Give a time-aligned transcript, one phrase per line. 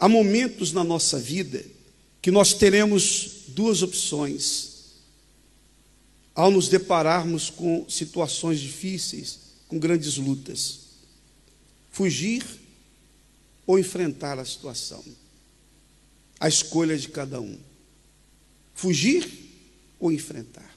[0.00, 1.62] há momentos na nossa vida
[2.22, 4.70] que nós teremos duas opções
[6.34, 10.80] ao nos depararmos com situações difíceis, com grandes lutas:
[11.90, 12.44] fugir
[13.66, 15.04] ou enfrentar a situação.
[16.40, 17.58] A escolha de cada um.
[18.74, 19.30] Fugir
[19.98, 20.74] ou enfrentar.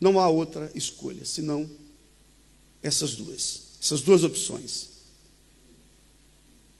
[0.00, 1.70] Não há outra escolha, senão
[2.82, 4.91] essas duas, essas duas opções.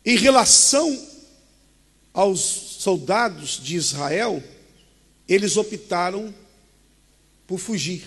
[0.04, 1.08] Em relação
[2.12, 4.42] aos soldados de Israel,
[5.28, 6.34] eles optaram
[7.46, 8.02] por fugir.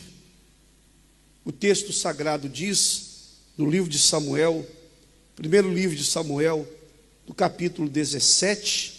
[1.46, 4.68] O texto sagrado diz, no livro de Samuel,
[5.36, 6.68] primeiro livro de Samuel,
[7.26, 8.94] no capítulo 17,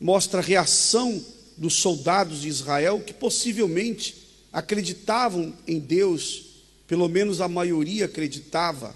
[0.00, 1.24] mostra a reação
[1.56, 4.16] dos soldados de Israel que possivelmente
[4.52, 6.46] acreditavam em Deus,
[6.86, 8.94] pelo menos a maioria acreditava,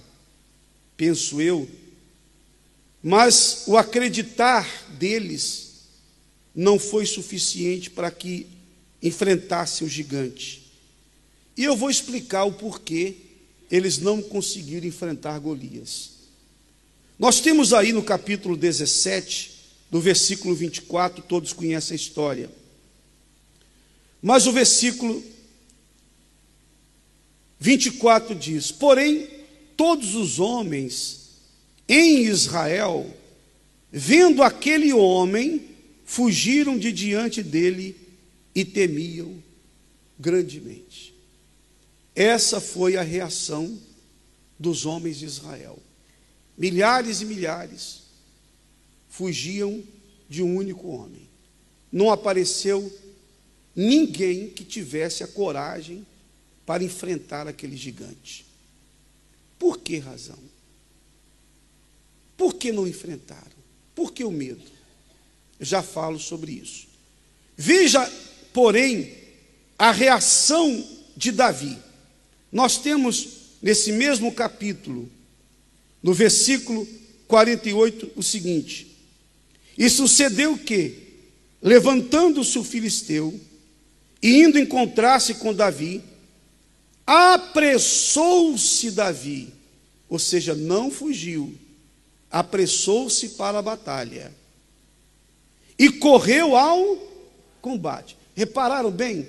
[0.97, 1.69] penso eu,
[3.09, 5.85] mas o acreditar deles
[6.53, 8.49] não foi suficiente para que
[9.01, 10.73] enfrentasse o gigante.
[11.57, 13.15] E eu vou explicar o porquê
[13.71, 16.15] eles não conseguiram enfrentar Golias.
[17.17, 19.53] Nós temos aí no capítulo 17,
[19.89, 22.51] do versículo 24, todos conhecem a história.
[24.21, 25.23] Mas o versículo
[27.61, 29.29] 24 diz: Porém,
[29.77, 31.26] todos os homens
[31.89, 33.07] em Israel,
[33.91, 35.63] vendo aquele homem,
[36.05, 37.97] fugiram de diante dele
[38.55, 39.43] e temiam
[40.19, 41.15] grandemente.
[42.15, 43.79] Essa foi a reação
[44.59, 45.79] dos homens de Israel.
[46.57, 48.03] Milhares e milhares
[49.09, 49.83] fugiam
[50.29, 51.29] de um único homem.
[51.93, 52.93] Não apareceu
[53.75, 56.07] ninguém que tivesse a coragem
[56.65, 58.47] para enfrentar aquele gigante.
[59.59, 60.39] Por que razão?
[62.37, 63.57] Por que não enfrentaram?
[63.95, 64.63] Por que o medo?
[65.59, 66.87] Eu já falo sobre isso.
[67.57, 68.11] Veja
[68.57, 69.13] porém,
[69.79, 70.83] a reação
[71.15, 71.77] de Davi.
[72.51, 73.29] Nós temos
[73.61, 75.11] nesse mesmo capítulo,
[76.03, 76.89] no versículo
[77.29, 78.97] 48, o seguinte:
[79.77, 80.95] E sucedeu que,
[81.61, 83.39] levantando-se o filisteu
[84.23, 86.03] e indo encontrar-se com Davi,
[87.07, 89.53] apressou-se Davi,
[90.09, 91.55] ou seja, não fugiu,
[92.39, 94.31] apressou-se para a batalha
[95.79, 96.99] e correu ao
[97.63, 98.15] combate.
[98.35, 99.27] Repararam bem?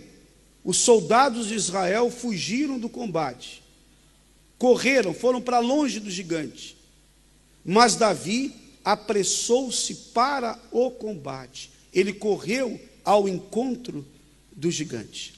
[0.61, 3.63] Os soldados de Israel fugiram do combate,
[4.57, 6.75] correram, foram para longe do gigante.
[7.63, 8.53] Mas Davi
[8.83, 14.05] apressou-se para o combate, ele correu ao encontro
[14.51, 15.33] do gigante.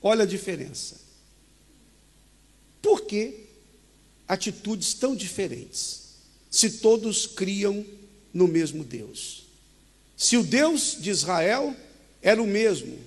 [0.00, 1.00] Olha a diferença.
[2.80, 3.40] Por que
[4.28, 6.05] atitudes tão diferentes,
[6.56, 7.84] se todos criam
[8.32, 9.44] no mesmo Deus?
[10.16, 11.76] Se o Deus de Israel
[12.22, 12.98] era o mesmo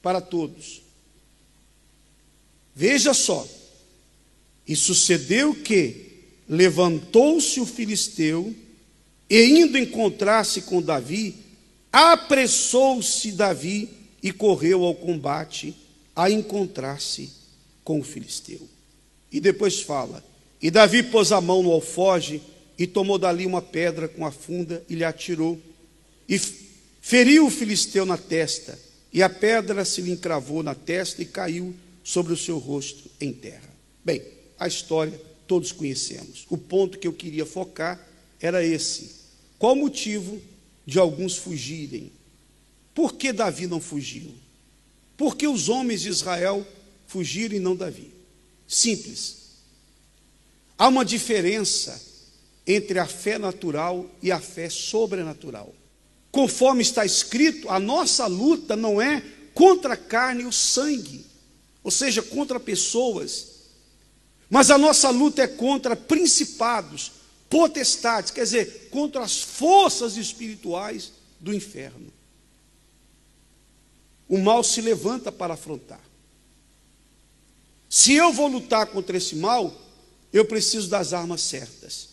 [0.00, 0.82] para todos.
[2.74, 3.46] Veja só,
[4.68, 8.54] e sucedeu que levantou-se o filisteu
[9.28, 11.34] e indo encontrar-se com Davi,
[11.92, 13.88] apressou-se Davi
[14.22, 15.74] e correu ao combate
[16.14, 17.30] a encontrar-se
[17.82, 18.60] com o filisteu.
[19.32, 20.24] E depois fala:
[20.62, 22.40] E Davi pôs a mão no alfoge
[22.78, 25.60] e tomou dali uma pedra com a funda e lhe atirou.
[26.28, 26.38] E
[27.06, 28.76] Feriu o filisteu na testa,
[29.12, 31.72] e a pedra se lhe encravou na testa e caiu
[32.02, 33.72] sobre o seu rosto em terra.
[34.04, 34.20] Bem,
[34.58, 35.16] a história
[35.46, 36.44] todos conhecemos.
[36.50, 38.04] O ponto que eu queria focar
[38.40, 39.12] era esse.
[39.56, 40.42] Qual o motivo
[40.84, 42.10] de alguns fugirem?
[42.92, 44.34] Por que Davi não fugiu?
[45.16, 46.66] Por que os homens de Israel
[47.06, 48.10] fugiram e não Davi?
[48.66, 49.36] Simples.
[50.76, 52.02] Há uma diferença
[52.66, 55.72] entre a fé natural e a fé sobrenatural.
[56.32, 59.22] Conforme está escrito, a nossa luta não é
[59.54, 61.24] contra a carne e o sangue,
[61.82, 63.56] ou seja, contra pessoas,
[64.50, 67.12] mas a nossa luta é contra principados,
[67.48, 72.12] potestades, quer dizer, contra as forças espirituais do inferno.
[74.28, 76.00] O mal se levanta para afrontar.
[77.88, 79.72] Se eu vou lutar contra esse mal,
[80.32, 82.05] eu preciso das armas certas.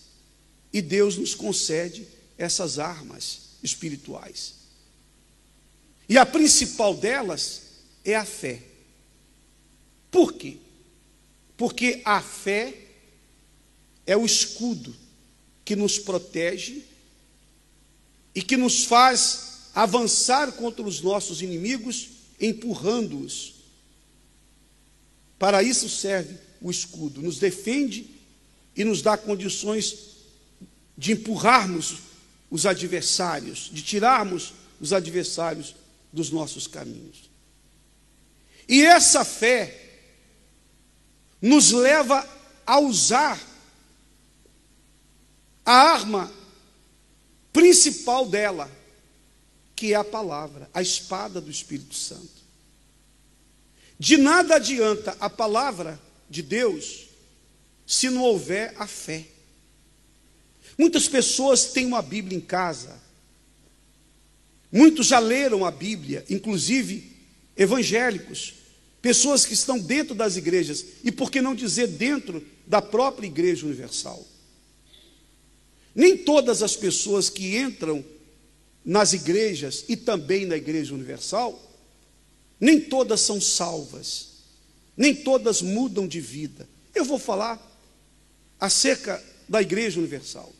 [0.73, 4.55] E Deus nos concede essas armas espirituais.
[6.09, 7.61] E a principal delas
[8.03, 8.61] é a fé.
[10.09, 10.57] Por quê?
[11.55, 12.75] Porque a fé
[14.05, 14.95] é o escudo
[15.63, 16.83] que nos protege
[18.35, 22.09] e que nos faz avançar contra os nossos inimigos,
[22.39, 23.53] empurrando-os.
[25.39, 28.09] Para isso serve o escudo, nos defende
[28.75, 30.12] e nos dá condições
[30.97, 31.97] de empurrarmos
[32.49, 35.75] os adversários, de tirarmos os adversários
[36.11, 37.29] dos nossos caminhos.
[38.67, 39.79] E essa fé
[41.41, 42.27] nos leva
[42.65, 43.41] a usar
[45.65, 46.31] a arma
[47.51, 48.69] principal dela,
[49.75, 52.43] que é a palavra, a espada do Espírito Santo.
[53.99, 55.99] De nada adianta a palavra
[56.29, 57.07] de Deus
[57.85, 59.25] se não houver a fé.
[60.77, 62.99] Muitas pessoas têm uma Bíblia em casa,
[64.71, 67.11] muitos já leram a Bíblia, inclusive
[67.55, 68.55] evangélicos,
[69.01, 73.65] pessoas que estão dentro das igrejas, e por que não dizer dentro da própria Igreja
[73.65, 74.25] Universal.
[75.93, 78.03] Nem todas as pessoas que entram
[78.83, 81.59] nas igrejas e também na Igreja Universal,
[82.59, 84.29] nem todas são salvas,
[84.95, 86.67] nem todas mudam de vida.
[86.95, 87.61] Eu vou falar
[88.59, 90.53] acerca da Igreja Universal.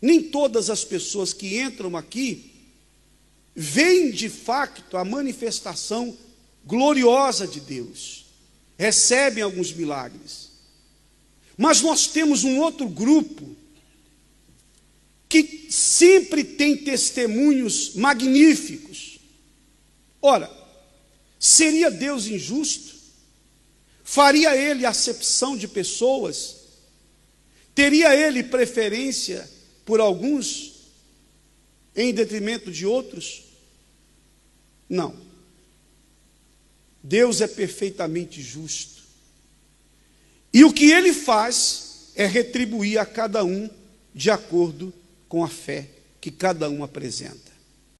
[0.00, 2.52] Nem todas as pessoas que entram aqui
[3.54, 6.16] veem de facto a manifestação
[6.64, 8.26] gloriosa de Deus,
[8.76, 10.50] recebem alguns milagres.
[11.56, 13.56] Mas nós temos um outro grupo
[15.28, 19.18] que sempre tem testemunhos magníficos.
[20.20, 20.50] Ora,
[21.38, 22.94] seria Deus injusto?
[24.04, 26.55] Faria ele acepção de pessoas?
[27.76, 29.46] Teria ele preferência
[29.84, 30.76] por alguns
[31.94, 33.44] em detrimento de outros?
[34.88, 35.14] Não.
[37.02, 39.02] Deus é perfeitamente justo.
[40.54, 43.68] E o que ele faz é retribuir a cada um
[44.14, 44.90] de acordo
[45.28, 45.86] com a fé
[46.18, 47.52] que cada um apresenta.